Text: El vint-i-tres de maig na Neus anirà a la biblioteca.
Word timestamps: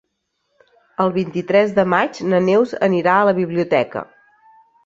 El 1.03 1.13
vint-i-tres 1.17 1.75
de 1.81 1.85
maig 1.95 2.19
na 2.31 2.41
Neus 2.49 2.75
anirà 2.91 3.19
a 3.19 3.31
la 3.31 3.37
biblioteca. 3.43 4.05